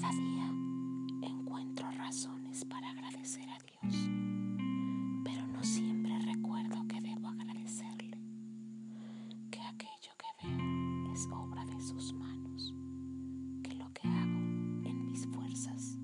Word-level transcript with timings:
Cada 0.00 0.12
día 0.14 0.50
encuentro 1.20 1.90
razones 1.90 2.64
para 2.64 2.88
agradecer 2.90 3.46
a 3.50 3.58
Dios, 3.58 4.08
pero 5.22 5.46
no 5.46 5.62
siempre 5.62 6.18
recuerdo 6.20 6.86
que 6.88 7.02
debo 7.02 7.28
agradecerle, 7.28 8.18
que 9.50 9.60
aquello 9.60 10.12
que 10.16 10.46
veo 10.48 11.12
es 11.12 11.28
obra 11.30 11.66
de 11.66 11.80
sus 11.82 12.14
manos, 12.14 12.74
que 13.62 13.74
lo 13.74 13.92
que 13.92 14.08
hago 14.08 14.38
en 14.88 15.06
mis 15.06 15.26
fuerzas 15.26 15.98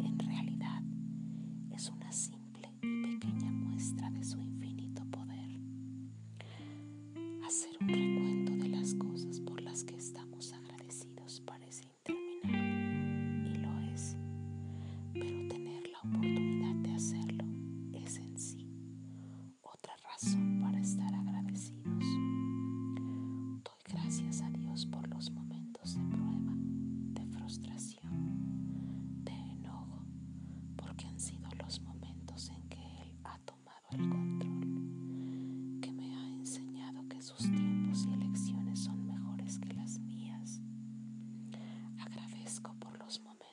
en 0.00 0.18
realidad 0.18 0.82
es 1.70 1.90
una 1.90 2.10
simple 2.12 2.70
y 2.82 3.02
pequeña 3.02 3.50
muestra 3.52 4.10
de 4.10 4.24
su 4.24 4.40
infinito 4.40 5.04
poder. 5.10 5.50
Hacer 7.46 7.76
un 7.80 8.03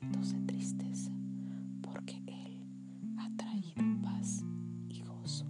momentos 0.02 0.33
de 0.33 0.39
tristeza, 0.41 1.11
porque 1.81 2.21
Él 2.27 2.59
ha 3.17 3.30
traído 3.35 3.83
paz 4.02 4.43
y 4.89 5.02
gozo. 5.03 5.45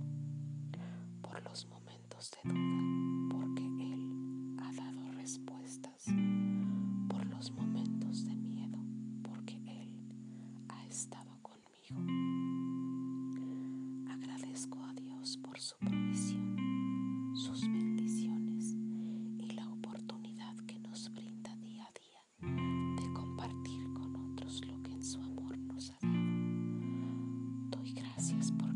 Por 1.22 1.42
los 1.44 1.68
momentos 1.70 2.32
de 2.32 2.50
duda, 2.50 3.30
porque 3.30 3.64
Él 3.64 4.56
ha 4.60 4.74
dado 4.74 5.12
respuestas. 5.14 6.06
Por 7.10 7.26
los 7.28 7.52
momentos 7.52 8.26
de 8.26 8.36
miedo, 8.36 8.80
porque 9.24 9.56
Él 9.66 9.96
ha 10.70 10.86
estado 10.86 11.38
conmigo. 11.42 11.96
Agradezco 14.12 14.84
a 14.84 14.94
Dios 14.94 15.38
por 15.38 15.60
su 15.60 15.78
provisión. 15.78 16.31
Gracias 28.22 28.52
por 28.52 28.71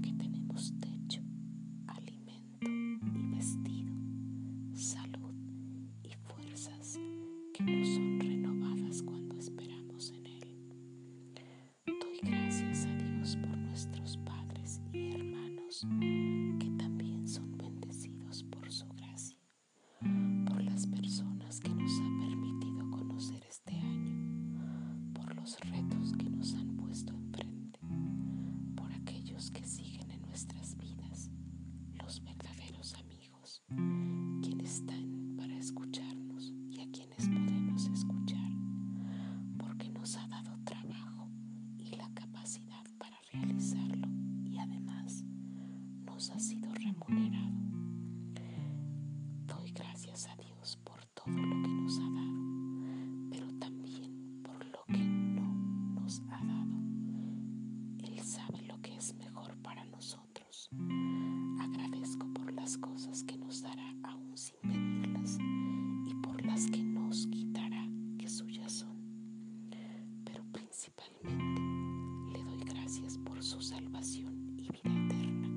su 73.45 73.61
salvación 73.61 74.55
y 74.57 74.71
vida 74.71 75.05
eterna, 75.05 75.49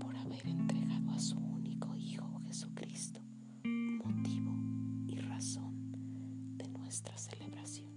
por 0.00 0.16
haber 0.16 0.44
entregado 0.44 1.12
a 1.12 1.20
su 1.20 1.38
único 1.38 1.94
Hijo 1.94 2.40
Jesucristo, 2.48 3.20
motivo 3.62 4.56
y 5.06 5.14
razón 5.20 5.92
de 6.56 6.68
nuestra 6.68 7.16
celebración. 7.16 7.89